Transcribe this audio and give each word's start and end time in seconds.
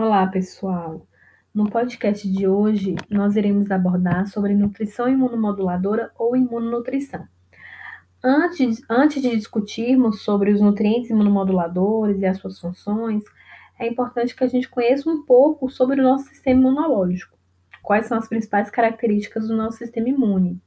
Olá, 0.00 0.28
pessoal. 0.28 1.04
No 1.52 1.68
podcast 1.68 2.30
de 2.30 2.46
hoje, 2.46 2.94
nós 3.10 3.34
iremos 3.34 3.68
abordar 3.68 4.28
sobre 4.28 4.54
nutrição 4.54 5.08
imunomoduladora 5.08 6.12
ou 6.16 6.36
imunonutrição. 6.36 7.26
Antes, 8.22 8.80
antes 8.88 9.20
de 9.20 9.36
discutirmos 9.36 10.22
sobre 10.22 10.52
os 10.52 10.60
nutrientes 10.60 11.10
imunomoduladores 11.10 12.20
e 12.20 12.26
as 12.26 12.36
suas 12.36 12.60
funções, 12.60 13.24
é 13.76 13.88
importante 13.88 14.36
que 14.36 14.44
a 14.44 14.46
gente 14.46 14.68
conheça 14.68 15.10
um 15.10 15.24
pouco 15.24 15.68
sobre 15.68 16.00
o 16.00 16.04
nosso 16.04 16.28
sistema 16.28 16.60
imunológico. 16.60 17.36
Quais 17.82 18.06
são 18.06 18.16
as 18.16 18.28
principais 18.28 18.70
características 18.70 19.48
do 19.48 19.56
nosso 19.56 19.78
sistema 19.78 20.10
imune? 20.10 20.62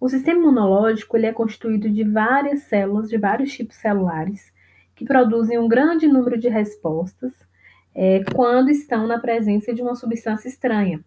O 0.00 0.08
sistema 0.08 0.40
imunológico 0.40 1.16
ele 1.16 1.26
é 1.26 1.32
constituído 1.32 1.88
de 1.88 2.02
várias 2.02 2.62
células, 2.64 3.08
de 3.08 3.16
vários 3.16 3.52
tipos 3.52 3.76
celulares, 3.76 4.52
que 4.96 5.04
produzem 5.04 5.56
um 5.56 5.68
grande 5.68 6.08
número 6.08 6.36
de 6.36 6.48
respostas 6.48 7.48
é, 7.94 8.22
quando 8.34 8.70
estão 8.70 9.06
na 9.06 9.18
presença 9.18 9.74
de 9.74 9.82
uma 9.82 9.94
substância 9.94 10.48
estranha. 10.48 11.04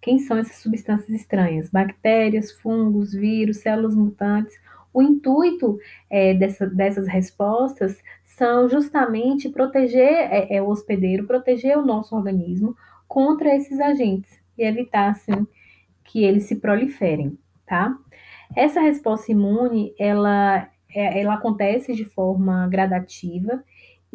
Quem 0.00 0.18
são 0.18 0.36
essas 0.36 0.56
substâncias 0.56 1.08
estranhas? 1.08 1.70
Bactérias, 1.70 2.52
fungos, 2.52 3.12
vírus, 3.12 3.58
células 3.58 3.94
mutantes. 3.94 4.54
O 4.92 5.02
intuito 5.02 5.78
é, 6.10 6.34
dessa, 6.34 6.66
dessas 6.66 7.06
respostas 7.06 7.98
são 8.24 8.68
justamente 8.68 9.48
proteger 9.48 10.12
é, 10.12 10.56
é, 10.56 10.62
o 10.62 10.68
hospedeiro, 10.68 11.26
proteger 11.26 11.78
o 11.78 11.86
nosso 11.86 12.14
organismo 12.14 12.76
contra 13.08 13.54
esses 13.56 13.80
agentes 13.80 14.38
e 14.58 14.64
evitar, 14.64 15.10
assim, 15.10 15.46
que 16.04 16.22
eles 16.22 16.44
se 16.44 16.56
proliferem, 16.56 17.38
tá? 17.66 17.96
Essa 18.54 18.80
resposta 18.80 19.32
imune, 19.32 19.94
ela, 19.98 20.68
é, 20.94 21.20
ela 21.20 21.34
acontece 21.34 21.94
de 21.94 22.04
forma 22.04 22.68
gradativa 22.68 23.64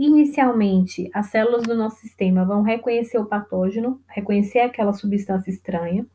Inicialmente, 0.02 1.12
as 1.14 1.26
células 1.26 1.64
do 1.64 1.76
nosso 1.76 1.98
sistema 1.98 2.46
vão 2.46 2.62
reconhecer 2.62 3.18
o 3.18 3.26
patógeno, 3.26 4.02
reconhecer 4.08 4.60
aquela 4.60 4.94
substância 4.94 5.50
estranha, 5.50 6.08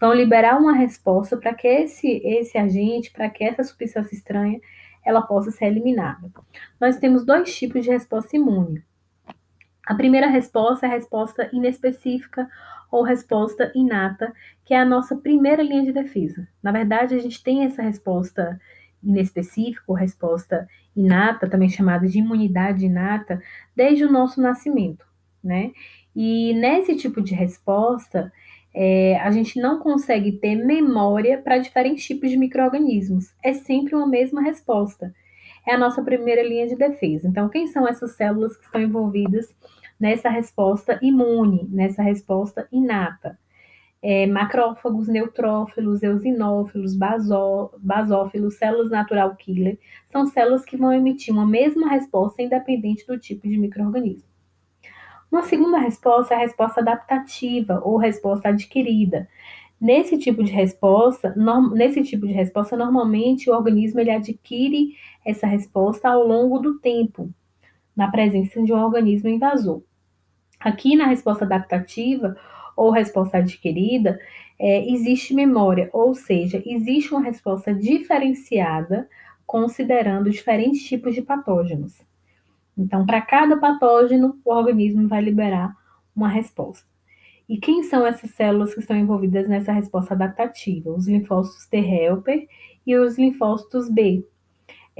vão 0.00 0.12
liberar 0.12 0.58
uma 0.58 0.72
resposta 0.72 1.36
para 1.36 1.54
que 1.54 1.68
esse, 1.68 2.20
esse 2.24 2.58
agente, 2.58 3.12
para 3.12 3.30
que 3.30 3.44
essa 3.44 3.62
substância 3.62 4.12
estranha, 4.12 4.58
ela 5.06 5.22
possa 5.22 5.52
ser 5.52 5.66
eliminada. 5.66 6.28
Nós 6.80 6.96
temos 6.98 7.24
dois 7.24 7.56
tipos 7.56 7.84
de 7.84 7.90
resposta 7.90 8.34
imune. 8.34 8.82
A 9.86 9.94
primeira 9.94 10.26
resposta 10.26 10.86
é 10.86 10.88
a 10.88 10.94
resposta 10.94 11.48
inespecífica 11.52 12.50
ou 12.90 13.04
resposta 13.04 13.70
inata, 13.72 14.32
que 14.64 14.74
é 14.74 14.80
a 14.80 14.84
nossa 14.84 15.14
primeira 15.14 15.62
linha 15.62 15.84
de 15.84 15.92
defesa. 15.92 16.48
Na 16.60 16.72
verdade, 16.72 17.14
a 17.14 17.18
gente 17.20 17.40
tem 17.40 17.64
essa 17.64 17.82
resposta 17.82 18.60
inespecífica 19.00 19.84
ou 19.86 19.94
resposta 19.94 20.66
inata, 20.98 21.48
também 21.48 21.68
chamada 21.68 22.06
de 22.08 22.18
imunidade 22.18 22.86
inata, 22.86 23.40
desde 23.74 24.04
o 24.04 24.12
nosso 24.12 24.40
nascimento, 24.40 25.06
né? 25.42 25.70
E 26.14 26.52
nesse 26.54 26.96
tipo 26.96 27.22
de 27.22 27.34
resposta, 27.34 28.32
é, 28.74 29.18
a 29.20 29.30
gente 29.30 29.60
não 29.60 29.78
consegue 29.78 30.32
ter 30.32 30.56
memória 30.56 31.38
para 31.38 31.58
diferentes 31.58 32.04
tipos 32.04 32.30
de 32.30 32.36
micro-organismos. 32.36 33.32
É 33.42 33.52
sempre 33.52 33.94
uma 33.94 34.06
mesma 34.06 34.42
resposta. 34.42 35.14
É 35.66 35.74
a 35.74 35.78
nossa 35.78 36.02
primeira 36.02 36.42
linha 36.42 36.66
de 36.66 36.76
defesa. 36.76 37.28
Então, 37.28 37.48
quem 37.48 37.66
são 37.68 37.86
essas 37.86 38.16
células 38.16 38.56
que 38.56 38.64
estão 38.64 38.80
envolvidas 38.80 39.54
nessa 39.98 40.28
resposta 40.28 40.98
imune, 41.02 41.68
nessa 41.70 42.02
resposta 42.02 42.66
inata? 42.72 43.38
É, 44.02 44.26
macrófagos, 44.26 45.08
neutrófilos, 45.08 46.02
eosinófilos, 46.02 46.94
basó, 46.94 47.72
basófilos, 47.78 48.56
células 48.56 48.90
natural 48.90 49.34
killer, 49.36 49.78
são 50.06 50.26
células 50.26 50.64
que 50.64 50.76
vão 50.76 50.92
emitir 50.92 51.34
uma 51.34 51.46
mesma 51.46 51.88
resposta 51.88 52.42
independente 52.42 53.06
do 53.06 53.18
tipo 53.18 53.48
de 53.48 53.58
microorganismo. 53.58 54.28
Uma 55.30 55.42
segunda 55.42 55.78
resposta 55.78 56.34
é 56.34 56.36
a 56.38 56.40
resposta 56.40 56.80
adaptativa 56.80 57.80
ou 57.84 57.98
resposta 57.98 58.48
adquirida. 58.48 59.28
Nesse 59.80 60.18
tipo 60.18 60.42
de 60.42 60.50
resposta, 60.50 61.34
no, 61.36 61.70
nesse 61.70 62.02
tipo 62.02 62.26
de 62.26 62.32
resposta, 62.32 62.76
normalmente 62.76 63.50
o 63.50 63.54
organismo 63.54 64.00
ele 64.00 64.10
adquire 64.10 64.96
essa 65.24 65.46
resposta 65.46 66.08
ao 66.08 66.26
longo 66.26 66.58
do 66.58 66.78
tempo, 66.78 67.30
na 67.94 68.10
presença 68.10 68.62
de 68.62 68.72
um 68.72 68.78
organismo 68.78 69.28
invasor. 69.28 69.82
Aqui 70.58 70.96
na 70.96 71.06
resposta 71.06 71.44
adaptativa, 71.44 72.36
ou 72.78 72.92
resposta 72.92 73.38
adquirida, 73.38 74.20
é, 74.56 74.88
existe 74.88 75.34
memória, 75.34 75.90
ou 75.92 76.14
seja, 76.14 76.62
existe 76.64 77.12
uma 77.12 77.22
resposta 77.22 77.74
diferenciada 77.74 79.08
considerando 79.44 80.30
diferentes 80.30 80.84
tipos 80.84 81.14
de 81.14 81.22
patógenos. 81.22 82.00
Então, 82.76 83.04
para 83.04 83.20
cada 83.20 83.56
patógeno, 83.56 84.38
o 84.44 84.52
organismo 84.52 85.08
vai 85.08 85.20
liberar 85.20 85.74
uma 86.14 86.28
resposta. 86.28 86.86
E 87.48 87.58
quem 87.58 87.82
são 87.82 88.06
essas 88.06 88.30
células 88.30 88.74
que 88.74 88.80
estão 88.80 88.96
envolvidas 88.96 89.48
nessa 89.48 89.72
resposta 89.72 90.14
adaptativa? 90.14 90.90
Os 90.90 91.08
linfócitos 91.08 91.66
T 91.66 91.78
helper 91.78 92.46
e 92.86 92.94
os 92.96 93.18
linfócitos 93.18 93.90
B, 93.90 94.24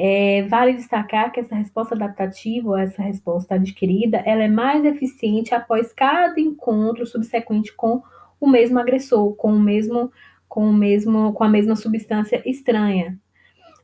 é, 0.01 0.43
vale 0.43 0.75
destacar 0.75 1.33
que 1.33 1.41
essa 1.41 1.57
resposta 1.57 1.97
adaptativa, 1.97 2.69
ou 2.69 2.79
essa 2.79 3.03
resposta 3.03 3.57
adquirida, 3.57 4.19
ela 4.19 4.45
é 4.45 4.49
mais 4.49 4.85
eficiente 4.85 5.53
após 5.53 5.93
cada 5.93 6.41
encontro 6.41 7.05
subsequente 7.05 7.75
com 7.75 8.01
o 8.41 8.49
mesmo 8.49 8.79
agressor, 8.79 9.35
com 9.35 9.53
o 9.53 9.59
mesmo, 9.59 10.13
com 10.49 10.71
o 10.71 10.73
mesmo, 10.73 11.33
com 11.33 11.43
a 11.43 11.49
mesma 11.49 11.75
substância 11.75 12.41
estranha. 12.49 13.19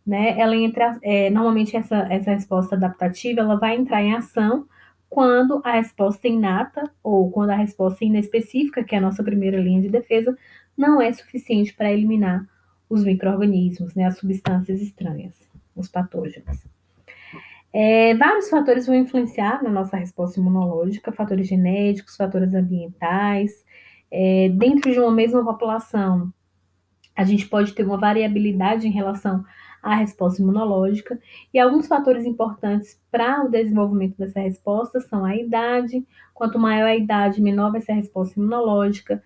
Né? 0.07 0.39
Ela 0.39 0.55
entra, 0.55 0.97
é, 1.03 1.31
normalmente 1.31 1.77
essa, 1.77 2.07
essa 2.09 2.31
resposta 2.31 2.77
adaptativa, 2.77 3.41
ela 3.41 3.57
vai 3.57 3.75
entrar 3.75 4.01
em 4.01 4.15
ação 4.15 4.69
quando 5.11 5.61
a 5.65 5.73
resposta 5.73 6.29
inata 6.29 6.89
ou 7.03 7.29
quando 7.29 7.51
a 7.51 7.57
resposta 7.57 8.05
inespecífica, 8.05 8.85
que 8.85 8.95
é 8.95 8.99
a 8.99 9.01
nossa 9.01 9.25
primeira 9.25 9.61
linha 9.61 9.83
de 9.83 9.89
defesa, 9.89 10.39
não 10.77 11.03
é 11.03 11.13
suficiente 11.13 11.75
para 11.75 11.93
eliminar 11.93 12.47
os 12.89 13.03
micro-organismos, 13.03 13.97
né, 13.97 14.05
as 14.05 14.19
substâncias 14.19 14.81
estranhas 14.81 15.54
os 15.75 15.89
patógenos. 15.89 16.65
É, 17.73 18.15
vários 18.15 18.49
fatores 18.49 18.87
vão 18.87 18.95
influenciar 18.95 19.63
na 19.63 19.71
nossa 19.71 19.97
resposta 19.97 20.39
imunológica, 20.39 21.11
fatores 21.11 21.49
genéticos, 21.49 22.17
fatores 22.17 22.55
ambientais. 22.55 23.65
É, 24.11 24.49
dentro 24.51 24.93
de 24.93 25.01
uma 25.01 25.11
mesma 25.11 25.45
população, 25.45 26.33
a 27.17 27.25
gente 27.25 27.47
pode 27.47 27.73
ter 27.73 27.85
uma 27.85 27.99
variabilidade 27.99 28.87
em 28.87 28.93
relação 28.93 29.45
à 29.83 29.97
resposta 29.97 30.41
imunológica, 30.41 31.19
e 31.53 31.59
alguns 31.59 31.87
fatores 31.87 32.25
importantes 32.25 32.99
para 33.11 33.45
o 33.45 33.51
desenvolvimento 33.51 34.17
dessa 34.17 34.41
resposta 34.41 34.99
são 35.01 35.25
a 35.25 35.37
idade, 35.37 36.07
quanto 36.33 36.59
maior 36.59 36.87
a 36.87 36.97
idade, 36.97 37.43
menor 37.43 37.71
vai 37.71 37.81
ser 37.81 37.93
a 37.93 37.97
resposta 37.97 38.39
imunológica, 38.39 39.23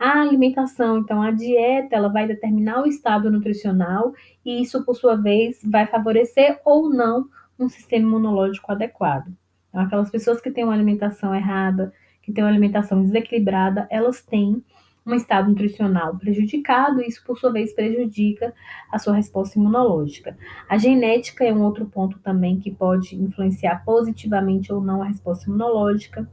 a 0.00 0.22
alimentação, 0.22 0.96
então 0.96 1.20
a 1.20 1.30
dieta, 1.30 1.94
ela 1.94 2.08
vai 2.08 2.26
determinar 2.26 2.80
o 2.80 2.86
estado 2.86 3.30
nutricional 3.30 4.14
e 4.42 4.62
isso, 4.62 4.82
por 4.82 4.96
sua 4.96 5.14
vez, 5.14 5.60
vai 5.62 5.86
favorecer 5.86 6.58
ou 6.64 6.88
não 6.88 7.28
um 7.58 7.68
sistema 7.68 8.08
imunológico 8.08 8.72
adequado. 8.72 9.30
Então, 9.68 9.82
aquelas 9.82 10.10
pessoas 10.10 10.40
que 10.40 10.50
têm 10.50 10.64
uma 10.64 10.72
alimentação 10.72 11.34
errada, 11.34 11.92
que 12.22 12.32
têm 12.32 12.42
uma 12.42 12.48
alimentação 12.48 13.02
desequilibrada, 13.02 13.86
elas 13.90 14.22
têm 14.22 14.64
um 15.06 15.14
estado 15.14 15.50
nutricional 15.50 16.16
prejudicado, 16.16 17.02
e 17.02 17.06
isso, 17.06 17.22
por 17.22 17.38
sua 17.38 17.52
vez, 17.52 17.74
prejudica 17.74 18.54
a 18.90 18.98
sua 18.98 19.14
resposta 19.14 19.58
imunológica. 19.58 20.34
A 20.66 20.78
genética 20.78 21.44
é 21.44 21.52
um 21.52 21.62
outro 21.62 21.84
ponto 21.84 22.18
também 22.20 22.58
que 22.58 22.70
pode 22.70 23.14
influenciar 23.16 23.84
positivamente 23.84 24.72
ou 24.72 24.80
não 24.80 25.02
a 25.02 25.06
resposta 25.06 25.46
imunológica 25.46 26.26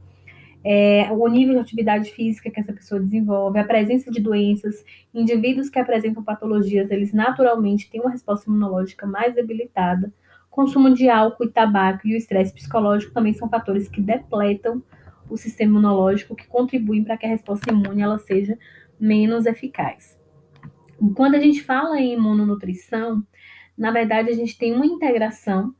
é, 0.64 1.08
o 1.12 1.26
nível 1.28 1.54
de 1.54 1.60
atividade 1.60 2.10
física 2.10 2.50
que 2.50 2.60
essa 2.60 2.72
pessoa 2.72 3.00
desenvolve, 3.00 3.58
a 3.58 3.64
presença 3.64 4.10
de 4.10 4.20
doenças, 4.20 4.84
indivíduos 5.14 5.68
que 5.68 5.78
apresentam 5.78 6.22
patologias, 6.22 6.90
eles 6.90 7.12
naturalmente 7.12 7.90
têm 7.90 8.00
uma 8.00 8.10
resposta 8.10 8.48
imunológica 8.48 9.06
mais 9.06 9.34
debilitada. 9.34 10.12
Consumo 10.50 10.92
de 10.92 11.08
álcool 11.08 11.44
e 11.44 11.50
tabaco 11.50 12.06
e 12.06 12.14
o 12.14 12.16
estresse 12.16 12.52
psicológico 12.52 13.14
também 13.14 13.32
são 13.32 13.48
fatores 13.48 13.88
que 13.88 14.00
depletam 14.00 14.82
o 15.30 15.36
sistema 15.36 15.72
imunológico, 15.72 16.34
que 16.34 16.46
contribuem 16.46 17.04
para 17.04 17.16
que 17.16 17.26
a 17.26 17.28
resposta 17.28 17.70
imune 17.72 18.02
ela 18.02 18.18
seja 18.18 18.58
menos 18.98 19.46
eficaz. 19.46 20.18
Quando 21.14 21.36
a 21.36 21.40
gente 21.40 21.62
fala 21.62 22.00
em 22.00 22.14
imunonutrição, 22.14 23.22
na 23.76 23.92
verdade 23.92 24.30
a 24.30 24.34
gente 24.34 24.58
tem 24.58 24.74
uma 24.74 24.86
integração 24.86 25.72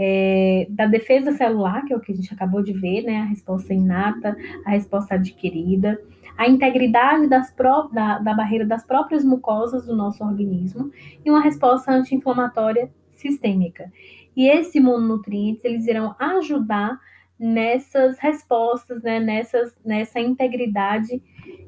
é, 0.00 0.68
da 0.70 0.86
defesa 0.86 1.32
celular, 1.32 1.84
que 1.84 1.92
é 1.92 1.96
o 1.96 2.00
que 2.00 2.12
a 2.12 2.14
gente 2.14 2.32
acabou 2.32 2.62
de 2.62 2.72
ver, 2.72 3.02
né? 3.02 3.16
A 3.16 3.24
resposta 3.24 3.74
inata, 3.74 4.36
a 4.64 4.70
resposta 4.70 5.16
adquirida, 5.16 6.00
a 6.36 6.48
integridade 6.48 7.26
das 7.26 7.50
pró 7.50 7.88
da, 7.92 8.20
da 8.20 8.32
barreira 8.32 8.64
das 8.64 8.86
próprias 8.86 9.24
mucosas 9.24 9.86
do 9.86 9.96
nosso 9.96 10.22
organismo 10.22 10.92
e 11.24 11.28
uma 11.28 11.40
resposta 11.40 11.90
anti-inflamatória 11.90 12.88
sistêmica. 13.10 13.90
E 14.36 14.46
esses 14.46 14.72
imunonutrientes, 14.76 15.64
eles 15.64 15.88
irão 15.88 16.14
ajudar 16.16 16.96
nessas 17.36 18.20
respostas, 18.20 19.02
né, 19.02 19.18
nessas, 19.18 19.76
nessa 19.84 20.20
integridade 20.20 21.20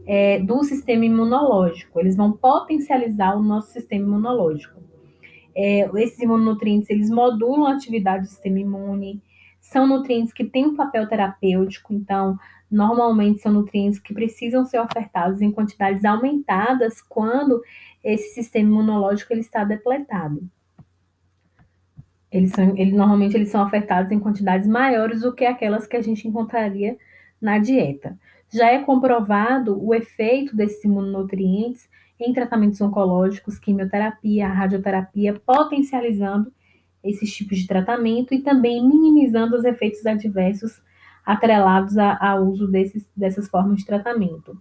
é, 0.06 0.38
do 0.38 0.62
sistema 0.62 1.04
imunológico. 1.04 1.98
Eles 1.98 2.14
vão 2.14 2.30
potencializar 2.30 3.36
o 3.36 3.42
nosso 3.42 3.72
sistema 3.72 4.04
imunológico. 4.04 4.80
É, 5.62 5.90
esses 6.02 6.18
imunonutrientes, 6.18 6.88
eles 6.88 7.10
modulam 7.10 7.66
a 7.66 7.74
atividade 7.74 8.22
do 8.22 8.28
sistema 8.30 8.58
imune, 8.58 9.22
são 9.60 9.86
nutrientes 9.86 10.32
que 10.32 10.42
têm 10.42 10.68
um 10.68 10.74
papel 10.74 11.06
terapêutico, 11.06 11.92
então, 11.92 12.38
normalmente 12.70 13.40
são 13.40 13.52
nutrientes 13.52 13.98
que 13.98 14.14
precisam 14.14 14.64
ser 14.64 14.80
ofertados 14.80 15.42
em 15.42 15.52
quantidades 15.52 16.02
aumentadas 16.02 17.02
quando 17.02 17.62
esse 18.02 18.32
sistema 18.32 18.70
imunológico 18.70 19.34
ele 19.34 19.42
está 19.42 19.62
depletado. 19.62 20.42
Eles 22.32 22.52
são, 22.52 22.74
ele, 22.78 22.92
normalmente 22.92 23.36
eles 23.36 23.50
são 23.50 23.62
ofertados 23.62 24.10
em 24.10 24.18
quantidades 24.18 24.66
maiores 24.66 25.20
do 25.20 25.34
que 25.34 25.44
aquelas 25.44 25.86
que 25.86 25.96
a 25.96 26.00
gente 26.00 26.26
encontraria 26.26 26.96
na 27.38 27.58
dieta. 27.58 28.18
Já 28.50 28.70
é 28.70 28.78
comprovado 28.78 29.78
o 29.78 29.94
efeito 29.94 30.56
desses 30.56 30.82
imunonutrientes 30.82 31.86
em 32.20 32.32
tratamentos 32.32 32.80
oncológicos, 32.80 33.58
quimioterapia, 33.58 34.48
radioterapia, 34.48 35.40
potencializando 35.44 36.52
esses 37.02 37.34
tipos 37.34 37.58
de 37.58 37.66
tratamento 37.66 38.34
e 38.34 38.42
também 38.42 38.86
minimizando 38.86 39.56
os 39.56 39.64
efeitos 39.64 40.04
adversos 40.04 40.82
atrelados 41.24 41.96
ao 41.96 42.44
uso 42.44 42.66
desses, 42.68 43.10
dessas 43.16 43.48
formas 43.48 43.78
de 43.78 43.86
tratamento. 43.86 44.60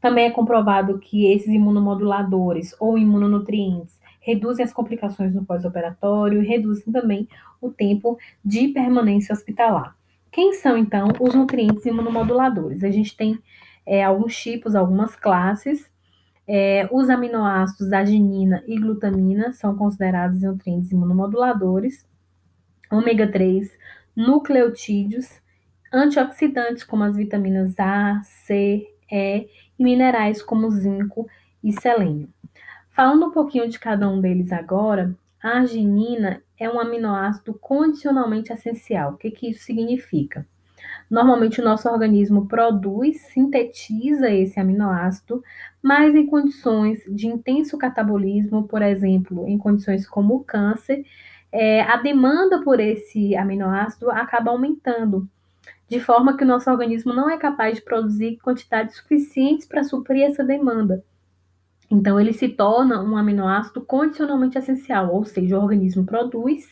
Também 0.00 0.26
é 0.26 0.30
comprovado 0.30 0.98
que 0.98 1.26
esses 1.32 1.48
imunomoduladores 1.48 2.74
ou 2.78 2.96
imunonutrientes 2.96 3.98
reduzem 4.20 4.64
as 4.64 4.72
complicações 4.72 5.34
no 5.34 5.44
pós-operatório 5.44 6.42
e 6.42 6.46
reduzem 6.46 6.92
também 6.92 7.28
o 7.60 7.70
tempo 7.70 8.18
de 8.44 8.68
permanência 8.68 9.32
hospitalar. 9.32 9.96
Quem 10.30 10.52
são, 10.52 10.76
então, 10.76 11.08
os 11.18 11.34
nutrientes 11.34 11.86
imunomoduladores? 11.86 12.84
A 12.84 12.90
gente 12.90 13.16
tem 13.16 13.38
é, 13.86 14.04
alguns 14.04 14.36
tipos, 14.36 14.74
algumas 14.74 15.16
classes. 15.16 15.90
É, 16.48 16.88
os 16.92 17.10
aminoácidos 17.10 17.92
arginina 17.92 18.62
e 18.66 18.78
glutamina 18.78 19.52
são 19.52 19.76
considerados 19.76 20.42
nutrientes 20.42 20.92
imunomoduladores. 20.92 22.06
Ômega 22.90 23.26
3, 23.30 23.68
nucleotídeos, 24.14 25.40
antioxidantes 25.92 26.84
como 26.84 27.02
as 27.02 27.16
vitaminas 27.16 27.74
A, 27.78 28.20
C, 28.22 28.86
E 29.10 29.48
e 29.78 29.84
minerais 29.84 30.42
como 30.42 30.70
zinco 30.70 31.28
e 31.62 31.72
selênio. 31.72 32.28
Falando 32.90 33.26
um 33.26 33.30
pouquinho 33.30 33.68
de 33.68 33.78
cada 33.78 34.08
um 34.08 34.20
deles 34.20 34.52
agora, 34.52 35.14
a 35.42 35.58
arginina 35.58 36.42
é 36.58 36.68
um 36.68 36.80
aminoácido 36.80 37.52
condicionalmente 37.54 38.52
essencial. 38.52 39.12
O 39.12 39.16
que, 39.16 39.30
que 39.30 39.50
isso 39.50 39.64
significa? 39.64 40.46
Normalmente 41.10 41.60
o 41.60 41.64
nosso 41.64 41.88
organismo 41.88 42.46
produz, 42.46 43.20
sintetiza 43.32 44.30
esse 44.30 44.58
aminoácido, 44.58 45.42
mas 45.82 46.14
em 46.14 46.26
condições 46.26 47.02
de 47.08 47.26
intenso 47.26 47.78
catabolismo, 47.78 48.66
por 48.66 48.82
exemplo, 48.82 49.46
em 49.46 49.56
condições 49.56 50.06
como 50.08 50.36
o 50.36 50.44
câncer, 50.44 51.04
é, 51.52 51.82
a 51.82 51.96
demanda 51.96 52.62
por 52.62 52.80
esse 52.80 53.36
aminoácido 53.36 54.10
acaba 54.10 54.50
aumentando, 54.50 55.28
de 55.88 56.00
forma 56.00 56.36
que 56.36 56.44
o 56.44 56.46
nosso 56.46 56.70
organismo 56.70 57.14
não 57.14 57.30
é 57.30 57.38
capaz 57.38 57.76
de 57.76 57.82
produzir 57.82 58.38
quantidades 58.42 58.96
suficientes 58.96 59.66
para 59.66 59.84
suprir 59.84 60.24
essa 60.24 60.44
demanda. 60.44 61.04
Então, 61.90 62.20
ele 62.20 62.32
se 62.32 62.48
torna 62.48 63.00
um 63.02 63.16
aminoácido 63.16 63.80
condicionalmente 63.80 64.58
essencial, 64.58 65.14
ou 65.14 65.24
seja, 65.24 65.56
o 65.56 65.62
organismo 65.62 66.04
produz, 66.04 66.68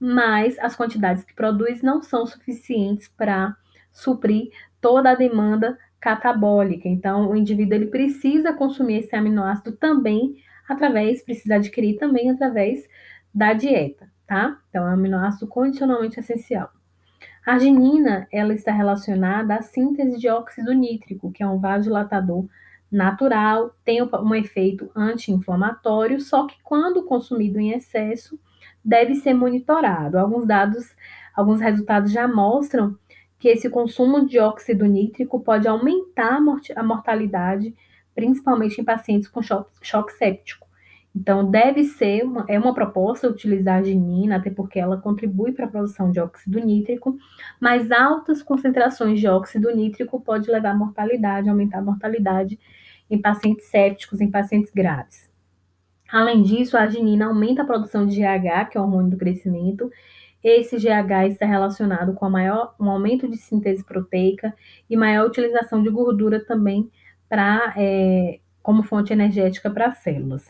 mas 0.00 0.58
as 0.58 0.76
quantidades 0.76 1.24
que 1.24 1.34
produz 1.34 1.82
não 1.82 2.00
são 2.02 2.26
suficientes 2.26 3.08
para 3.08 3.56
suprir 3.92 4.50
toda 4.80 5.10
a 5.10 5.14
demanda 5.14 5.78
catabólica. 6.00 6.88
Então, 6.88 7.30
o 7.30 7.36
indivíduo 7.36 7.74
ele 7.74 7.86
precisa 7.86 8.52
consumir 8.52 8.98
esse 8.98 9.16
aminoácido 9.16 9.72
também 9.72 10.36
através, 10.68 11.22
precisa 11.22 11.56
adquirir 11.56 11.98
também 11.98 12.30
através 12.30 12.88
da 13.34 13.52
dieta, 13.52 14.08
tá? 14.26 14.58
Então, 14.68 14.86
é 14.86 14.90
um 14.90 14.94
aminoácido 14.94 15.46
condicionalmente 15.46 16.20
essencial. 16.20 16.70
A 17.44 17.52
arginina, 17.52 18.28
ela 18.30 18.52
está 18.52 18.70
relacionada 18.70 19.54
à 19.54 19.62
síntese 19.62 20.18
de 20.18 20.28
óxido 20.28 20.72
nítrico, 20.72 21.32
que 21.32 21.42
é 21.42 21.46
um 21.46 21.58
vasodilatador 21.58 22.46
natural, 22.90 23.74
tem 23.84 24.02
um 24.02 24.34
efeito 24.34 24.90
anti-inflamatório, 24.94 26.20
só 26.20 26.46
que 26.46 26.56
quando 26.62 27.04
consumido 27.04 27.58
em 27.58 27.72
excesso, 27.72 28.38
deve 28.88 29.16
ser 29.16 29.34
monitorado. 29.34 30.18
Alguns 30.18 30.46
dados, 30.46 30.96
alguns 31.36 31.60
resultados 31.60 32.10
já 32.10 32.26
mostram 32.26 32.96
que 33.38 33.48
esse 33.48 33.68
consumo 33.68 34.26
de 34.26 34.38
óxido 34.38 34.86
nítrico 34.86 35.38
pode 35.40 35.68
aumentar 35.68 36.40
a 36.74 36.82
mortalidade, 36.82 37.74
principalmente 38.14 38.80
em 38.80 38.84
pacientes 38.84 39.28
com 39.28 39.42
choque, 39.42 39.70
choque 39.82 40.12
séptico. 40.14 40.66
Então, 41.14 41.50
deve 41.50 41.84
ser, 41.84 42.24
uma, 42.24 42.46
é 42.48 42.58
uma 42.58 42.72
proposta 42.72 43.28
utilizar 43.28 43.74
a 43.74 43.78
arginina, 43.78 44.36
até 44.36 44.50
porque 44.50 44.78
ela 44.78 44.96
contribui 44.96 45.52
para 45.52 45.66
a 45.66 45.68
produção 45.68 46.10
de 46.10 46.18
óxido 46.18 46.58
nítrico, 46.58 47.16
mas 47.60 47.90
altas 47.92 48.42
concentrações 48.42 49.20
de 49.20 49.28
óxido 49.28 49.70
nítrico 49.74 50.20
pode 50.20 50.50
levar 50.50 50.70
à 50.70 50.74
mortalidade, 50.74 51.48
aumentar 51.48 51.78
a 51.78 51.82
mortalidade 51.82 52.58
em 53.10 53.20
pacientes 53.20 53.66
sépticos, 53.66 54.20
em 54.20 54.30
pacientes 54.30 54.72
graves. 54.72 55.27
Além 56.10 56.42
disso, 56.42 56.76
a 56.76 56.82
arginina 56.82 57.26
aumenta 57.26 57.62
a 57.62 57.66
produção 57.66 58.06
de 58.06 58.16
GH, 58.16 58.70
que 58.70 58.78
é 58.78 58.80
o 58.80 58.84
hormônio 58.84 59.10
do 59.10 59.16
crescimento. 59.16 59.90
Esse 60.42 60.76
GH 60.76 61.28
está 61.28 61.46
relacionado 61.46 62.14
com 62.14 62.30
maior, 62.30 62.74
um 62.80 62.88
aumento 62.88 63.28
de 63.28 63.36
síntese 63.36 63.84
proteica 63.84 64.54
e 64.88 64.96
maior 64.96 65.26
utilização 65.26 65.82
de 65.82 65.90
gordura 65.90 66.44
também 66.44 66.90
para 67.28 67.74
é, 67.76 68.40
como 68.62 68.82
fonte 68.82 69.12
energética 69.12 69.70
para 69.70 69.88
as 69.88 69.98
células. 69.98 70.46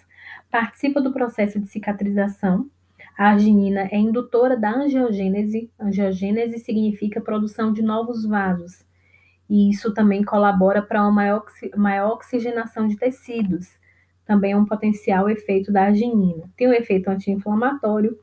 Participa 0.51 1.01
do 1.01 1.13
processo 1.13 1.59
de 1.59 1.67
cicatrização. 1.67 2.71
A 3.17 3.31
arginina 3.31 3.89
é 3.91 3.97
indutora 3.97 4.57
da 4.57 4.71
angiogênese. 4.71 5.71
Angiogênese 5.81 6.59
significa 6.59 7.21
produção 7.21 7.73
de 7.73 7.83
novos 7.83 8.25
vasos 8.25 8.87
e 9.49 9.71
isso 9.71 9.95
também 9.95 10.23
colabora 10.23 10.83
para 10.83 11.03
uma 11.03 11.11
maior, 11.11 11.45
maior 11.77 12.13
oxigenação 12.13 12.87
de 12.87 12.97
tecidos. 12.97 13.78
Também 14.29 14.53
é 14.53 14.57
um 14.59 14.67
potencial 14.67 15.31
efeito 15.31 15.73
da 15.73 15.85
arginina. 15.85 16.51
Tem 16.55 16.69
um 16.69 16.73
efeito 16.75 17.09
anti-inflamatório, 17.09 18.15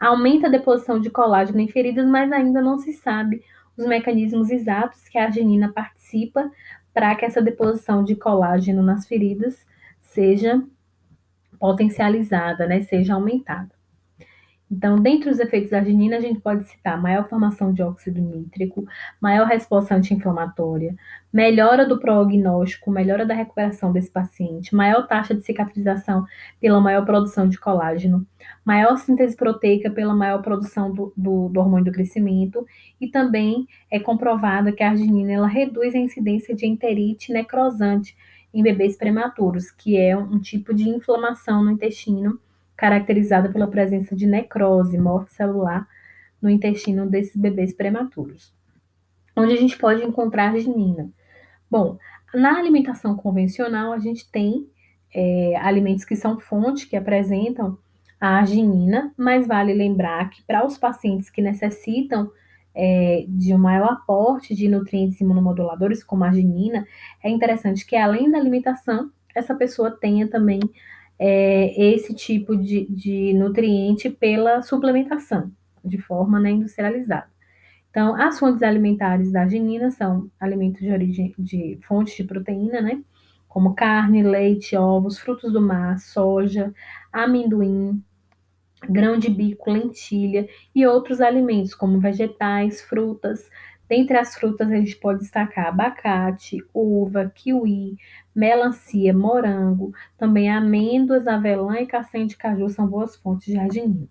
aumenta 0.00 0.48
a 0.48 0.50
deposição 0.50 0.98
de 0.98 1.08
colágeno 1.08 1.60
em 1.60 1.68
feridas, 1.68 2.04
mas 2.04 2.32
ainda 2.32 2.60
não 2.60 2.80
se 2.80 2.92
sabe 2.92 3.44
os 3.78 3.86
mecanismos 3.86 4.50
exatos 4.50 5.08
que 5.08 5.16
a 5.16 5.22
arginina 5.22 5.72
participa 5.72 6.50
para 6.92 7.14
que 7.14 7.24
essa 7.24 7.40
deposição 7.40 8.02
de 8.02 8.16
colágeno 8.16 8.82
nas 8.82 9.06
feridas 9.06 9.64
seja 10.00 10.60
potencializada, 11.60 12.66
né, 12.66 12.80
seja 12.80 13.14
aumentada. 13.14 13.70
Então, 14.72 14.96
dentre 14.96 15.28
os 15.28 15.38
efeitos 15.38 15.70
da 15.70 15.76
arginina, 15.76 16.16
a 16.16 16.20
gente 16.20 16.40
pode 16.40 16.64
citar 16.64 16.98
maior 16.98 17.28
formação 17.28 17.74
de 17.74 17.82
óxido 17.82 18.22
nítrico, 18.22 18.86
maior 19.20 19.46
resposta 19.46 19.94
anti-inflamatória, 19.94 20.96
melhora 21.30 21.86
do 21.86 22.00
prognóstico, 22.00 22.90
melhora 22.90 23.26
da 23.26 23.34
recuperação 23.34 23.92
desse 23.92 24.10
paciente, 24.10 24.74
maior 24.74 25.06
taxa 25.06 25.34
de 25.34 25.42
cicatrização 25.42 26.24
pela 26.58 26.80
maior 26.80 27.04
produção 27.04 27.46
de 27.46 27.60
colágeno, 27.60 28.26
maior 28.64 28.96
síntese 28.96 29.36
proteica 29.36 29.90
pela 29.90 30.14
maior 30.14 30.40
produção 30.40 30.90
do, 30.90 31.12
do, 31.14 31.50
do 31.50 31.60
hormônio 31.60 31.84
do 31.84 31.92
crescimento 31.92 32.64
e 32.98 33.08
também 33.08 33.66
é 33.90 34.00
comprovada 34.00 34.72
que 34.72 34.82
a 34.82 34.88
arginina 34.88 35.32
ela 35.32 35.48
reduz 35.48 35.94
a 35.94 35.98
incidência 35.98 36.54
de 36.54 36.66
enterite 36.66 37.30
necrosante 37.30 38.16
em 38.54 38.62
bebês 38.62 38.96
prematuros, 38.96 39.70
que 39.70 39.98
é 39.98 40.16
um 40.16 40.38
tipo 40.38 40.72
de 40.72 40.88
inflamação 40.88 41.62
no 41.62 41.72
intestino 41.72 42.40
caracterizada 42.82 43.48
pela 43.48 43.68
presença 43.68 44.16
de 44.16 44.26
necrose, 44.26 44.98
morte 44.98 45.32
celular 45.32 45.86
no 46.42 46.50
intestino 46.50 47.08
desses 47.08 47.36
bebês 47.36 47.72
prematuros. 47.72 48.52
Onde 49.36 49.52
a 49.52 49.56
gente 49.56 49.78
pode 49.78 50.02
encontrar 50.02 50.48
arginina? 50.48 51.08
Bom, 51.70 51.96
na 52.34 52.58
alimentação 52.58 53.14
convencional, 53.14 53.92
a 53.92 54.00
gente 54.00 54.28
tem 54.28 54.66
é, 55.14 55.54
alimentos 55.58 56.04
que 56.04 56.16
são 56.16 56.40
fonte, 56.40 56.88
que 56.88 56.96
apresentam 56.96 57.78
a 58.20 58.38
arginina, 58.38 59.14
mas 59.16 59.46
vale 59.46 59.72
lembrar 59.72 60.28
que 60.30 60.42
para 60.42 60.66
os 60.66 60.76
pacientes 60.76 61.30
que 61.30 61.40
necessitam 61.40 62.32
é, 62.74 63.24
de 63.28 63.54
um 63.54 63.58
maior 63.58 63.92
aporte 63.92 64.56
de 64.56 64.68
nutrientes 64.68 65.20
imunomoduladores, 65.20 66.02
como 66.02 66.24
a 66.24 66.26
arginina, 66.26 66.84
é 67.22 67.30
interessante 67.30 67.86
que 67.86 67.94
além 67.94 68.28
da 68.28 68.38
alimentação, 68.38 69.08
essa 69.36 69.54
pessoa 69.54 69.88
tenha 69.88 70.26
também 70.26 70.58
é, 71.24 71.72
esse 71.94 72.12
tipo 72.12 72.56
de, 72.56 72.84
de 72.90 73.32
nutriente 73.32 74.10
pela 74.10 74.60
suplementação, 74.60 75.52
de 75.84 75.96
forma 75.96 76.40
né, 76.40 76.50
industrializada. 76.50 77.30
Então, 77.88 78.20
as 78.20 78.40
fontes 78.40 78.60
alimentares 78.60 79.30
da 79.30 79.42
arginina 79.42 79.92
são 79.92 80.28
alimentos 80.40 80.80
de 80.80 80.90
origem 80.90 81.32
de 81.38 81.78
fontes 81.82 82.16
de 82.16 82.24
proteína, 82.24 82.80
né? 82.80 83.00
Como 83.46 83.72
carne, 83.72 84.22
leite, 84.22 84.74
ovos, 84.76 85.16
frutos 85.16 85.52
do 85.52 85.60
mar, 85.60 85.96
soja, 86.00 86.74
amendoim, 87.12 88.02
grão 88.88 89.16
de 89.16 89.30
bico, 89.30 89.70
lentilha 89.70 90.48
e 90.74 90.84
outros 90.84 91.20
alimentos, 91.20 91.72
como 91.72 92.00
vegetais, 92.00 92.80
frutas, 92.80 93.48
Dentre 93.92 94.16
as 94.16 94.34
frutas, 94.34 94.70
a 94.70 94.76
gente 94.76 94.96
pode 94.96 95.18
destacar 95.18 95.66
abacate, 95.66 96.64
uva, 96.72 97.30
kiwi, 97.34 97.98
melancia, 98.34 99.12
morango, 99.12 99.92
também 100.16 100.50
amêndoas, 100.50 101.26
avelã 101.26 101.78
e 101.80 101.86
castanha 101.86 102.26
de 102.26 102.36
caju 102.36 102.68
são 102.68 102.86
boas 102.86 103.16
fontes 103.16 103.46
de 103.46 103.58
arginina. 103.58 104.08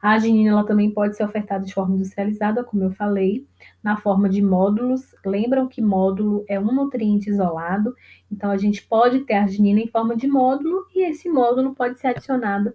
A 0.00 0.10
arginina 0.10 0.50
ela 0.50 0.64
também 0.64 0.90
pode 0.90 1.16
ser 1.16 1.24
ofertada 1.24 1.64
de 1.64 1.74
forma 1.74 1.94
industrializada, 1.94 2.62
como 2.62 2.84
eu 2.84 2.92
falei, 2.92 3.46
na 3.82 3.96
forma 3.96 4.28
de 4.28 4.42
módulos. 4.42 5.14
Lembram 5.24 5.66
que 5.66 5.82
módulo 5.82 6.44
é 6.48 6.60
um 6.60 6.72
nutriente 6.72 7.30
isolado, 7.30 7.94
então 8.30 8.50
a 8.50 8.56
gente 8.56 8.86
pode 8.86 9.20
ter 9.20 9.34
arginina 9.34 9.80
em 9.80 9.88
forma 9.88 10.14
de 10.16 10.28
módulo 10.28 10.86
e 10.94 11.08
esse 11.08 11.28
módulo 11.28 11.74
pode 11.74 11.98
ser 11.98 12.08
adicionado 12.08 12.72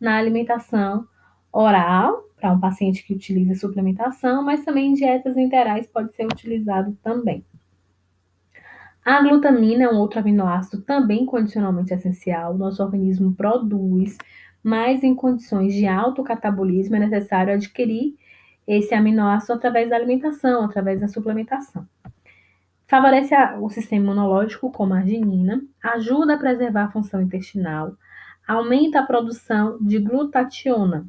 na 0.00 0.18
alimentação 0.18 1.06
oral 1.52 2.24
para 2.36 2.52
um 2.52 2.60
paciente 2.60 3.02
que 3.06 3.14
utiliza 3.14 3.54
suplementação, 3.54 4.42
mas 4.42 4.64
também 4.64 4.90
em 4.90 4.94
dietas 4.94 5.36
interais 5.36 5.86
pode 5.86 6.14
ser 6.14 6.26
utilizado 6.26 6.94
também. 7.02 7.44
A 9.04 9.22
glutamina 9.22 9.84
é 9.84 9.88
um 9.88 9.98
outro 9.98 10.18
aminoácido 10.18 10.82
também 10.82 11.26
condicionalmente 11.26 11.92
essencial. 11.92 12.56
Nosso 12.56 12.82
organismo 12.82 13.34
produz 13.34 14.16
mas 14.64 15.04
em 15.04 15.14
condições 15.14 15.74
de 15.74 15.86
alto 15.86 16.24
catabolismo 16.24 16.96
é 16.96 16.98
necessário 16.98 17.52
adquirir 17.52 18.16
esse 18.66 18.94
aminoácido 18.94 19.52
através 19.52 19.90
da 19.90 19.96
alimentação, 19.96 20.64
através 20.64 21.02
da 21.02 21.06
suplementação. 21.06 21.86
Favorece 22.86 23.34
o 23.60 23.68
sistema 23.68 24.04
imunológico, 24.04 24.72
como 24.72 24.94
arginina, 24.94 25.62
ajuda 25.82 26.34
a 26.34 26.38
preservar 26.38 26.84
a 26.84 26.90
função 26.90 27.20
intestinal, 27.20 27.94
aumenta 28.48 29.00
a 29.00 29.06
produção 29.06 29.76
de 29.82 29.98
glutationa. 29.98 31.06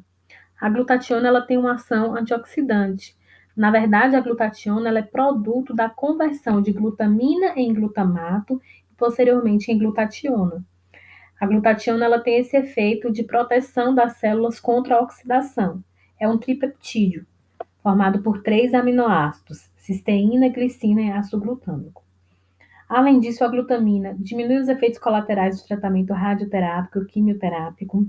A 0.60 0.68
glutationa 0.68 1.28
ela 1.28 1.40
tem 1.40 1.56
uma 1.56 1.74
ação 1.74 2.14
antioxidante. 2.14 3.15
Na 3.56 3.70
verdade, 3.70 4.14
a 4.14 4.20
glutationa 4.20 4.96
é 4.98 5.02
produto 5.02 5.74
da 5.74 5.88
conversão 5.88 6.60
de 6.60 6.72
glutamina 6.72 7.54
em 7.56 7.72
glutamato 7.72 8.60
e 8.92 8.94
posteriormente 8.94 9.72
em 9.72 9.78
glutationa. 9.78 10.62
A 11.40 11.46
glutationa 11.46 12.04
ela 12.04 12.20
tem 12.20 12.38
esse 12.38 12.56
efeito 12.56 13.10
de 13.10 13.22
proteção 13.22 13.94
das 13.94 14.18
células 14.18 14.60
contra 14.60 14.96
a 14.96 15.00
oxidação. 15.00 15.82
É 16.20 16.28
um 16.28 16.38
tripeptídeo 16.38 17.26
formado 17.82 18.20
por 18.20 18.42
três 18.42 18.74
aminoácidos: 18.74 19.70
cisteína, 19.76 20.48
glicina 20.48 21.00
e 21.00 21.10
ácido 21.10 21.40
glutâmico. 21.40 22.02
Além 22.88 23.20
disso, 23.20 23.44
a 23.44 23.48
glutamina 23.48 24.14
diminui 24.18 24.58
os 24.58 24.68
efeitos 24.68 24.98
colaterais 24.98 25.60
do 25.60 25.66
tratamento 25.66 26.12
radioterápico 26.12 27.00
e 27.00 27.06
quimioterápico. 27.06 28.06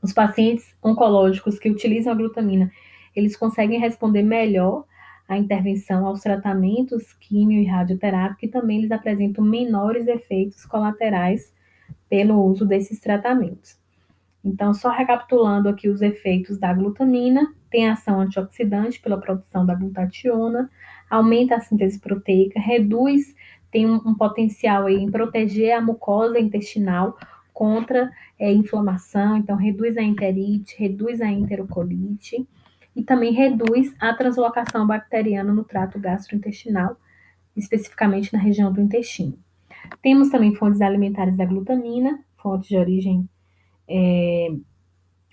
Os 0.00 0.12
pacientes 0.12 0.74
oncológicos 0.82 1.58
que 1.58 1.68
utilizam 1.68 2.12
a 2.12 2.16
glutamina, 2.16 2.70
eles 3.16 3.34
conseguem 3.34 3.80
responder 3.80 4.22
melhor 4.22 4.84
à 5.26 5.36
intervenção 5.36 6.06
aos 6.06 6.20
tratamentos 6.20 7.14
quimio 7.14 7.60
e 7.60 7.64
radioterápicos 7.64 8.44
e 8.44 8.48
também 8.48 8.78
eles 8.78 8.92
apresentam 8.92 9.42
menores 9.42 10.06
efeitos 10.06 10.64
colaterais 10.66 11.52
pelo 12.08 12.44
uso 12.44 12.64
desses 12.66 13.00
tratamentos. 13.00 13.78
Então, 14.44 14.72
só 14.72 14.90
recapitulando 14.90 15.68
aqui 15.68 15.88
os 15.88 16.02
efeitos 16.02 16.56
da 16.56 16.72
glutamina, 16.72 17.52
tem 17.68 17.88
ação 17.88 18.20
antioxidante 18.20 19.00
pela 19.00 19.18
produção 19.18 19.66
da 19.66 19.74
glutationa, 19.74 20.70
aumenta 21.10 21.56
a 21.56 21.60
síntese 21.60 21.98
proteica, 21.98 22.60
reduz, 22.60 23.34
tem 23.72 23.86
um, 23.86 23.96
um 23.96 24.14
potencial 24.14 24.88
em 24.88 25.10
proteger 25.10 25.76
a 25.76 25.80
mucosa 25.80 26.38
intestinal 26.38 27.18
contra 27.52 28.10
é, 28.38 28.52
inflamação, 28.52 29.36
então 29.36 29.56
reduz 29.56 29.96
a 29.96 30.02
enterite, 30.02 30.76
reduz 30.78 31.20
a 31.20 31.26
enterocolite 31.26 32.46
e 32.96 33.02
também 33.02 33.32
reduz 33.32 33.94
a 34.00 34.14
translocação 34.14 34.86
bacteriana 34.86 35.52
no 35.52 35.62
trato 35.62 36.00
gastrointestinal, 36.00 36.96
especificamente 37.54 38.32
na 38.32 38.38
região 38.40 38.72
do 38.72 38.80
intestino. 38.80 39.38
Temos 40.02 40.30
também 40.30 40.54
fontes 40.54 40.80
alimentares 40.80 41.36
da 41.36 41.44
glutamina, 41.44 42.18
fontes 42.38 42.68
de 42.68 42.76
origem 42.76 43.28
é, 43.86 44.48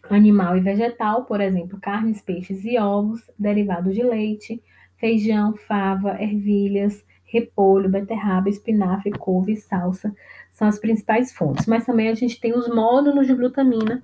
animal 0.10 0.58
e 0.58 0.60
vegetal, 0.60 1.24
por 1.24 1.39
exemplo, 1.39 1.79
carnes, 1.82 2.22
peixes 2.22 2.65
e 2.65 2.77
ovos, 2.77 3.22
derivados 3.39 3.96
de 3.96 4.03
leite, 4.03 4.62
feijão, 4.98 5.55
fava, 5.55 6.22
ervilhas, 6.22 7.03
repolho, 7.24 7.89
beterraba, 7.89 8.50
espinafre, 8.50 9.12
couve 9.12 9.53
e 9.53 9.58
salsa 9.58 10.13
são 10.53 10.67
as 10.67 10.79
principais 10.79 11.34
fontes. 11.34 11.65
Mas 11.65 11.86
também 11.86 12.10
a 12.10 12.13
gente 12.13 12.39
tem 12.39 12.55
os 12.55 12.67
módulos 12.70 13.27
de 13.27 13.34
glutamina, 13.34 14.01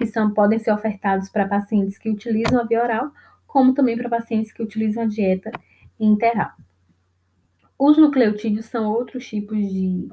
que 0.00 0.06
são, 0.06 0.32
podem 0.32 0.58
ser 0.58 0.72
ofertados 0.72 1.28
para 1.28 1.46
pacientes 1.46 1.98
que 1.98 2.08
utilizam 2.08 2.58
a 2.58 2.64
via 2.64 2.82
oral, 2.82 3.12
como 3.46 3.74
também 3.74 3.98
para 3.98 4.08
pacientes 4.08 4.50
que 4.50 4.62
utilizam 4.62 5.02
a 5.02 5.06
dieta 5.06 5.52
interal. 5.98 6.52
Os 7.78 7.98
nucleotídeos 7.98 8.64
são 8.64 8.90
outros 8.90 9.26
tipos 9.28 9.58
de, 9.58 10.08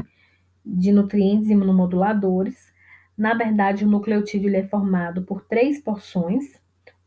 de 0.66 0.92
nutrientes 0.92 1.50
imunomoduladores. 1.50 2.74
Na 3.18 3.34
verdade, 3.34 3.86
o 3.86 3.90
nucleotídeo 3.90 4.54
é 4.54 4.68
formado 4.68 5.22
por 5.22 5.42
três 5.46 5.80
porções, 5.80 6.62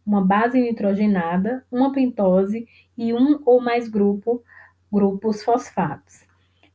uma 0.05 0.25
base 0.25 0.59
nitrogenada, 0.59 1.63
uma 1.71 1.93
pentose 1.93 2.67
e 2.97 3.13
um 3.13 3.43
ou 3.45 3.61
mais 3.61 3.89
grupo, 3.89 4.43
grupos 4.91 5.45
fosfatos. 5.45 6.27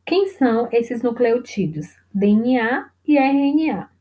Quem 0.05 0.27
são 0.27 0.69
esses 0.71 1.01
nucleotídeos? 1.01 1.87
DNA 2.13 2.91
e 3.07 3.17
RNA. 3.17 3.94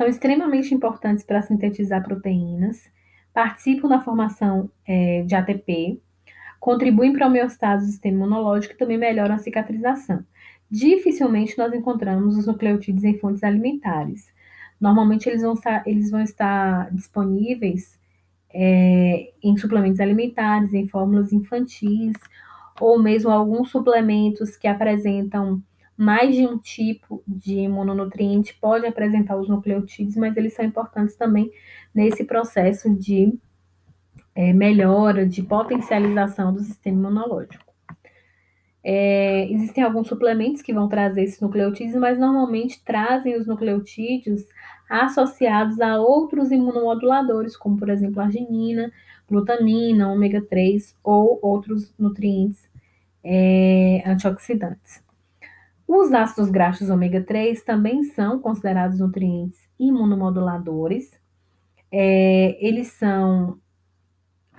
São 0.00 0.08
extremamente 0.08 0.74
importantes 0.74 1.22
para 1.22 1.42
sintetizar 1.42 2.02
proteínas, 2.02 2.90
participam 3.34 3.86
da 3.86 4.00
formação 4.00 4.70
é, 4.88 5.22
de 5.24 5.34
ATP, 5.34 6.00
contribuem 6.58 7.12
para 7.12 7.26
a 7.26 7.28
homeostase 7.28 7.84
do 7.84 7.90
sistema 7.90 8.16
imunológico 8.16 8.72
e 8.72 8.78
também 8.78 8.96
melhoram 8.96 9.34
a 9.34 9.38
cicatrização. 9.38 10.24
Dificilmente 10.70 11.58
nós 11.58 11.74
encontramos 11.74 12.38
os 12.38 12.46
nucleotídeos 12.46 13.04
em 13.04 13.18
fontes 13.18 13.44
alimentares. 13.44 14.32
Normalmente 14.80 15.28
eles 15.28 15.42
vão 15.42 15.52
estar, 15.52 15.86
eles 15.86 16.10
vão 16.10 16.22
estar 16.22 16.90
disponíveis 16.94 18.00
é, 18.54 19.34
em 19.42 19.54
suplementos 19.58 20.00
alimentares, 20.00 20.72
em 20.72 20.88
fórmulas 20.88 21.30
infantis, 21.30 22.16
ou 22.80 22.98
mesmo 22.98 23.30
alguns 23.30 23.68
suplementos 23.68 24.56
que 24.56 24.66
apresentam 24.66 25.62
mais 26.00 26.34
de 26.34 26.46
um 26.46 26.56
tipo 26.56 27.22
de 27.28 27.56
imunonutriente 27.58 28.56
podem 28.58 28.88
apresentar 28.88 29.36
os 29.36 29.50
nucleotídeos, 29.50 30.16
mas 30.16 30.34
eles 30.34 30.54
são 30.54 30.64
importantes 30.64 31.14
também 31.14 31.52
nesse 31.94 32.24
processo 32.24 32.88
de 32.88 33.38
é, 34.34 34.50
melhora, 34.54 35.26
de 35.26 35.42
potencialização 35.42 36.54
do 36.54 36.60
sistema 36.60 36.96
imunológico. 36.96 37.70
É, 38.82 39.46
existem 39.52 39.84
alguns 39.84 40.08
suplementos 40.08 40.62
que 40.62 40.72
vão 40.72 40.88
trazer 40.88 41.24
esses 41.24 41.38
nucleotídeos, 41.38 41.96
mas 41.96 42.18
normalmente 42.18 42.82
trazem 42.82 43.36
os 43.36 43.46
nucleotídeos 43.46 44.48
associados 44.88 45.82
a 45.82 46.00
outros 46.00 46.50
imunomoduladores, 46.50 47.58
como 47.58 47.76
por 47.76 47.90
exemplo 47.90 48.22
arginina, 48.22 48.90
glutamina, 49.28 50.10
ômega 50.10 50.40
3 50.40 50.96
ou 51.04 51.38
outros 51.42 51.92
nutrientes 51.98 52.70
é, 53.22 54.02
antioxidantes. 54.06 55.09
Os 55.92 56.12
ácidos 56.12 56.50
graxos 56.50 56.88
ômega 56.88 57.20
3 57.20 57.64
também 57.64 58.04
são 58.04 58.38
considerados 58.38 59.00
nutrientes 59.00 59.58
imunomoduladores. 59.76 61.10
É, 61.90 62.56
eles 62.64 62.92
são 62.92 63.58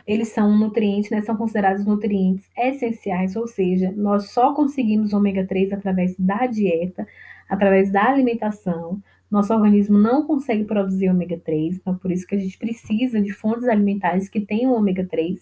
eles 0.05 0.27
são 0.27 0.57
nutrientes, 0.57 1.09
né, 1.09 1.21
são 1.21 1.37
considerados 1.37 1.85
nutrientes 1.85 2.49
essenciais, 2.57 3.37
ou 3.37 3.47
seja, 3.47 3.93
nós 3.95 4.31
só 4.31 4.53
conseguimos 4.53 5.13
ômega 5.13 5.47
3 5.47 5.71
através 5.71 6.19
da 6.19 6.47
dieta, 6.47 7.07
através 7.47 7.89
da 7.89 8.09
alimentação. 8.09 9.01
Nosso 9.29 9.53
organismo 9.53 9.97
não 9.97 10.27
consegue 10.27 10.65
produzir 10.65 11.09
ômega 11.09 11.39
3, 11.39 11.77
então 11.77 11.95
por 11.95 12.11
isso 12.11 12.27
que 12.27 12.35
a 12.35 12.39
gente 12.39 12.57
precisa 12.57 13.21
de 13.21 13.31
fontes 13.31 13.69
alimentares 13.69 14.27
que 14.27 14.41
tenham 14.41 14.73
ômega 14.73 15.07
3. 15.09 15.39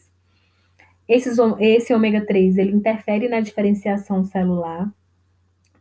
Esses, 1.08 1.40
esse 1.60 1.92
ômega 1.96 2.24
3 2.24 2.60
ele 2.60 2.74
interfere 2.74 3.28
na 3.28 3.40
diferenciação 3.40 4.24
celular, 4.24 4.94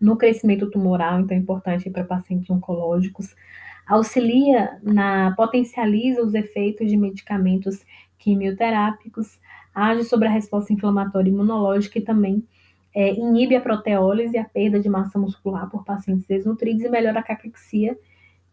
no 0.01 0.17
crescimento 0.17 0.71
tumoral, 0.71 1.21
então 1.21 1.37
é 1.37 1.41
importante 1.41 1.91
para 1.91 2.05
pacientes 2.05 2.49
oncológicos, 2.51 3.35
auxilia 3.87 4.79
na 4.83 5.35
potencializa 5.37 6.23
os 6.23 6.35
efeitos 6.35 6.89
de 6.89 6.97
medicamentos 6.97 7.85
quimioterápicos, 8.19 9.39
age 9.75 10.05
sobre 10.05 10.29
a 10.29 10.31
resposta 10.31 10.73
inflamatória 10.73 11.31
imunológica 11.31 11.99
e 11.99 12.03
também 12.03 12.45
é, 12.95 13.15
inibe 13.15 13.55
a 13.55 13.61
proteólise 13.61 14.35
e 14.35 14.39
a 14.39 14.45
perda 14.45 14.81
de 14.81 14.89
massa 14.89 15.19
muscular 15.19 15.69
por 15.71 15.85
pacientes 15.85 16.27
desnutridos 16.27 16.83
e 16.83 16.89
melhora 16.89 17.21
a 17.21 17.23
caquexia, 17.23 17.97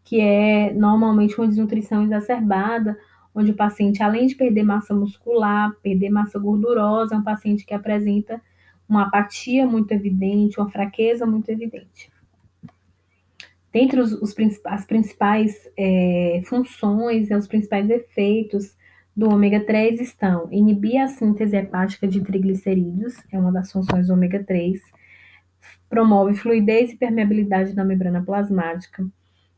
que 0.04 0.20
é 0.20 0.72
normalmente 0.72 1.36
uma 1.36 1.48
desnutrição 1.48 2.04
exacerbada, 2.04 2.96
onde 3.34 3.50
o 3.50 3.56
paciente, 3.56 4.02
além 4.02 4.26
de 4.26 4.34
perder 4.34 4.62
massa 4.62 4.94
muscular, 4.94 5.74
perder 5.82 6.10
massa 6.10 6.38
gordurosa, 6.38 7.14
é 7.14 7.18
um 7.18 7.22
paciente 7.22 7.66
que 7.66 7.74
apresenta 7.74 8.40
uma 8.88 9.04
apatia 9.04 9.66
muito 9.66 9.92
evidente, 9.92 10.58
uma 10.58 10.70
fraqueza 10.70 11.26
muito 11.26 11.48
evidente. 11.48 12.10
Dentre 13.72 14.00
os, 14.00 14.12
os 14.12 14.34
as 14.64 14.84
principais 14.86 15.68
é, 15.76 16.40
funções 16.46 17.30
e 17.30 17.34
os 17.34 17.46
principais 17.46 17.90
efeitos 17.90 18.74
do 19.14 19.28
ômega 19.30 19.60
3 19.60 20.00
estão 20.00 20.48
inibir 20.50 21.00
a 21.00 21.08
síntese 21.08 21.56
hepática 21.56 22.06
de 22.06 22.22
triglicerídeos, 22.22 23.14
é 23.32 23.38
uma 23.38 23.52
das 23.52 23.72
funções 23.72 24.06
do 24.06 24.12
ômega 24.12 24.44
3, 24.44 24.80
promove 25.88 26.34
fluidez 26.34 26.92
e 26.92 26.96
permeabilidade 26.96 27.74
da 27.74 27.84
membrana 27.84 28.22
plasmática, 28.22 29.06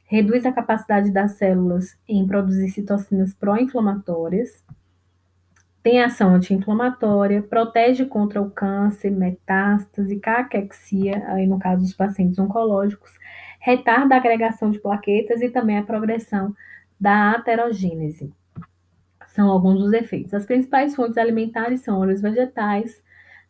reduz 0.05 0.47
a 0.47 0.53
capacidade 0.53 1.11
das 1.11 1.33
células 1.33 1.99
em 2.09 2.27
produzir 2.27 2.71
citocinas 2.71 3.35
pró-inflamatórias, 3.35 4.65
tem 5.83 6.03
ação 6.03 6.35
anti-inflamatória, 6.35 7.43
protege 7.43 8.05
contra 8.05 8.41
o 8.43 8.51
câncer, 8.51 9.11
metástase, 9.11 10.19
caquexia, 10.19 11.25
aí 11.29 11.47
no 11.47 11.59
caso 11.59 11.83
dos 11.83 11.95
pacientes 11.95 12.39
oncológicos, 12.39 13.13
retarda 13.61 14.15
a 14.15 14.19
agregação 14.19 14.71
de 14.71 14.79
plaquetas 14.81 15.41
e 15.41 15.49
também 15.49 15.79
a 15.79 15.83
progressão 15.83 16.55
da 17.01 17.33
aterogênese. 17.33 18.33
São 19.29 19.49
alguns 19.49 19.79
dos 19.79 19.93
efeitos. 19.93 20.35
As 20.35 20.45
principais 20.45 20.97
fontes 20.97 21.17
alimentares 21.17 21.83
são 21.83 21.99
óleos 21.99 22.21
vegetais, 22.21 23.03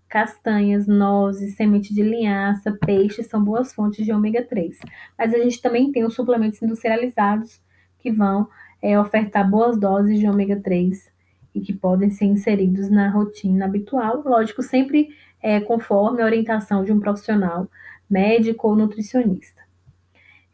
castanhas, 0.08 0.86
nozes, 0.86 1.54
semente 1.56 1.94
de 1.94 2.02
linhaça, 2.02 2.76
peixes 2.84 3.26
são 3.26 3.42
boas 3.42 3.72
fontes 3.72 4.04
de 4.04 4.12
ômega 4.12 4.42
3. 4.42 4.78
Mas 5.16 5.34
a 5.34 5.38
gente 5.38 5.60
também 5.62 5.92
tem 5.92 6.04
os 6.04 6.14
suplementos 6.14 6.60
industrializados 6.62 7.60
que 7.98 8.10
vão 8.10 8.48
é, 8.82 8.98
ofertar 8.98 9.48
boas 9.48 9.78
doses 9.78 10.18
de 10.18 10.28
ômega 10.28 10.60
3 10.60 11.17
e 11.58 11.60
que 11.60 11.72
podem 11.72 12.10
ser 12.10 12.26
inseridos 12.26 12.88
na 12.88 13.10
rotina 13.10 13.66
habitual, 13.66 14.22
lógico, 14.24 14.62
sempre 14.62 15.08
é, 15.42 15.60
conforme 15.60 16.22
a 16.22 16.24
orientação 16.24 16.84
de 16.84 16.92
um 16.92 17.00
profissional 17.00 17.68
médico 18.08 18.68
ou 18.68 18.76
nutricionista. 18.76 19.62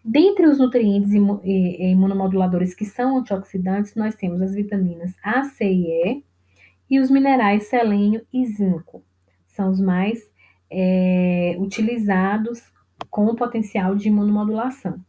Dentre 0.04 0.46
os 0.46 0.58
nutrientes 0.58 1.12
imunomoduladores 1.12 2.74
que 2.74 2.84
são 2.84 3.18
antioxidantes, 3.18 3.94
nós 3.94 4.14
temos 4.14 4.42
as 4.42 4.54
vitaminas 4.54 5.14
A, 5.22 5.44
C 5.44 5.64
e 5.64 5.86
E 5.86 6.24
e 6.90 7.00
os 7.00 7.10
minerais 7.10 7.68
selênio 7.68 8.26
e 8.32 8.44
zinco 8.44 9.02
são 9.46 9.70
os 9.70 9.80
mais 9.80 10.18
é, 10.70 11.56
utilizados 11.58 12.60
com 13.08 13.34
potencial 13.34 13.94
de 13.94 14.08
imunomodulação. 14.08 15.00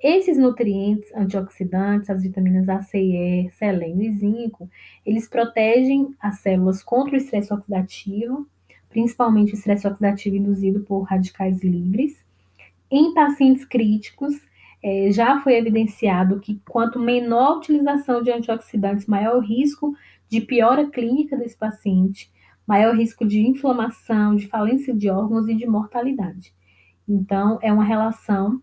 Esses 0.00 0.38
nutrientes 0.38 1.12
antioxidantes, 1.12 2.08
as 2.08 2.22
vitaminas 2.22 2.68
A, 2.68 2.80
C 2.80 2.98
e 2.98 3.46
E, 3.46 3.50
selênio 3.50 4.08
e 4.08 4.12
zinco, 4.12 4.70
eles 5.04 5.28
protegem 5.28 6.14
as 6.20 6.38
células 6.38 6.84
contra 6.84 7.14
o 7.14 7.16
estresse 7.16 7.52
oxidativo, 7.52 8.46
principalmente 8.88 9.52
o 9.52 9.56
estresse 9.56 9.88
oxidativo 9.88 10.36
induzido 10.36 10.80
por 10.80 11.02
radicais 11.02 11.64
livres. 11.64 12.24
Em 12.88 13.12
pacientes 13.12 13.64
críticos, 13.64 14.34
é, 14.80 15.10
já 15.10 15.40
foi 15.40 15.56
evidenciado 15.56 16.38
que 16.38 16.60
quanto 16.68 17.00
menor 17.00 17.54
a 17.54 17.56
utilização 17.56 18.22
de 18.22 18.30
antioxidantes, 18.30 19.06
maior 19.06 19.36
o 19.36 19.40
risco 19.40 19.96
de 20.28 20.40
piora 20.40 20.88
clínica 20.88 21.36
desse 21.36 21.56
paciente, 21.56 22.30
maior 22.64 22.94
risco 22.94 23.26
de 23.26 23.40
inflamação, 23.40 24.36
de 24.36 24.46
falência 24.46 24.94
de 24.94 25.10
órgãos 25.10 25.48
e 25.48 25.56
de 25.56 25.66
mortalidade. 25.66 26.54
Então, 27.08 27.58
é 27.62 27.72
uma 27.72 27.82
relação 27.82 28.62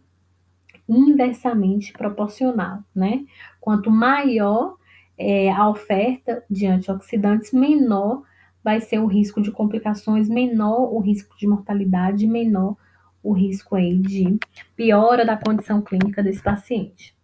inversamente 0.87 1.93
proporcional, 1.93 2.83
né? 2.93 3.25
Quanto 3.59 3.89
maior 3.89 4.77
é, 5.17 5.51
a 5.51 5.69
oferta 5.69 6.43
de 6.49 6.67
antioxidantes, 6.67 7.51
menor 7.51 8.23
vai 8.63 8.81
ser 8.81 8.99
o 8.99 9.05
risco 9.05 9.41
de 9.41 9.51
complicações, 9.51 10.27
menor 10.27 10.93
o 10.93 10.99
risco 10.99 11.37
de 11.37 11.47
mortalidade, 11.47 12.27
menor 12.27 12.75
o 13.21 13.33
risco 13.33 13.75
aí 13.75 13.97
de 13.97 14.37
piora 14.75 15.25
da 15.25 15.37
condição 15.37 15.81
clínica 15.81 16.21
desse 16.21 16.41
paciente. 16.41 17.15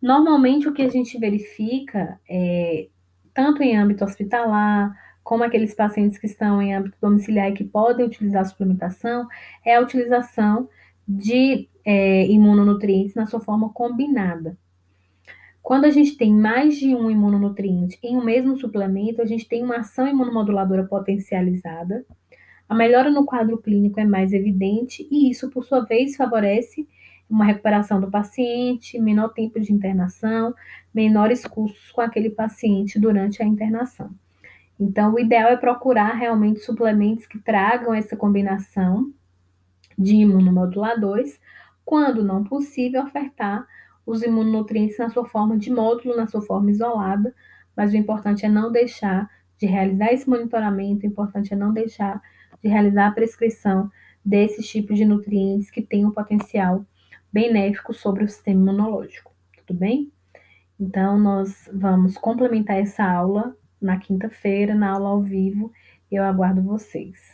Normalmente, 0.00 0.68
o 0.68 0.72
que 0.72 0.82
a 0.82 0.88
gente 0.88 1.18
verifica, 1.18 2.20
é, 2.28 2.88
tanto 3.32 3.62
em 3.62 3.76
âmbito 3.76 4.04
hospitalar, 4.04 4.94
como 5.22 5.42
aqueles 5.42 5.74
pacientes 5.74 6.18
que 6.18 6.26
estão 6.26 6.60
em 6.60 6.74
âmbito 6.74 6.98
domiciliar 7.00 7.48
e 7.48 7.54
que 7.54 7.64
podem 7.64 8.04
utilizar 8.04 8.42
a 8.42 8.44
suplementação, 8.44 9.26
é 9.64 9.76
a 9.76 9.80
utilização 9.80 10.68
de 11.06 11.68
é, 11.84 12.26
imunonutrientes 12.26 13.14
na 13.14 13.26
sua 13.26 13.40
forma 13.40 13.68
combinada. 13.70 14.56
Quando 15.62 15.86
a 15.86 15.90
gente 15.90 16.16
tem 16.16 16.32
mais 16.32 16.76
de 16.76 16.94
um 16.94 17.10
imunonutriente 17.10 17.98
em 18.02 18.16
um 18.16 18.24
mesmo 18.24 18.56
suplemento, 18.56 19.22
a 19.22 19.24
gente 19.24 19.48
tem 19.48 19.62
uma 19.62 19.78
ação 19.78 20.06
imunomoduladora 20.06 20.84
potencializada. 20.84 22.04
A 22.68 22.74
melhora 22.74 23.10
no 23.10 23.24
quadro 23.24 23.56
clínico 23.58 23.98
é 23.98 24.04
mais 24.04 24.32
evidente 24.32 25.06
e 25.10 25.30
isso, 25.30 25.50
por 25.50 25.64
sua 25.64 25.80
vez, 25.80 26.16
favorece 26.16 26.86
uma 27.28 27.46
recuperação 27.46 28.00
do 28.00 28.10
paciente, 28.10 28.98
menor 28.98 29.30
tempo 29.30 29.58
de 29.58 29.72
internação, 29.72 30.54
menores 30.92 31.46
custos 31.46 31.90
com 31.92 32.00
aquele 32.00 32.30
paciente 32.30 32.98
durante 32.98 33.42
a 33.42 33.46
internação. 33.46 34.10
Então, 34.78 35.14
o 35.14 35.18
ideal 35.18 35.50
é 35.50 35.56
procurar 35.56 36.12
realmente 36.12 36.60
suplementos 36.60 37.26
que 37.26 37.38
tragam 37.38 37.94
essa 37.94 38.16
combinação 38.16 39.12
de 39.98 40.16
imunomoduladores, 40.16 41.40
quando 41.84 42.24
não 42.24 42.44
possível, 42.44 43.02
ofertar 43.02 43.66
os 44.06 44.22
imunonutrientes 44.22 44.98
na 44.98 45.08
sua 45.08 45.24
forma 45.24 45.56
de 45.56 45.70
módulo, 45.70 46.16
na 46.16 46.26
sua 46.26 46.42
forma 46.42 46.70
isolada, 46.70 47.34
mas 47.76 47.92
o 47.92 47.96
importante 47.96 48.44
é 48.44 48.48
não 48.48 48.70
deixar 48.70 49.28
de 49.58 49.66
realizar 49.66 50.12
esse 50.12 50.28
monitoramento, 50.28 51.04
o 51.04 51.08
importante 51.08 51.52
é 51.52 51.56
não 51.56 51.72
deixar 51.72 52.20
de 52.62 52.68
realizar 52.68 53.08
a 53.08 53.12
prescrição 53.12 53.90
desses 54.24 54.68
tipos 54.68 54.96
de 54.96 55.04
nutrientes 55.04 55.70
que 55.70 55.82
têm 55.82 56.06
um 56.06 56.10
potencial 56.10 56.84
benéfico 57.32 57.92
sobre 57.92 58.24
o 58.24 58.28
sistema 58.28 58.60
imunológico, 58.60 59.32
tudo 59.66 59.78
bem? 59.78 60.10
Então, 60.78 61.18
nós 61.18 61.70
vamos 61.72 62.16
complementar 62.18 62.78
essa 62.78 63.04
aula 63.04 63.56
na 63.80 63.98
quinta-feira, 63.98 64.74
na 64.74 64.90
aula 64.90 65.10
ao 65.10 65.22
vivo. 65.22 65.72
Eu 66.10 66.24
aguardo 66.24 66.62
vocês. 66.62 67.33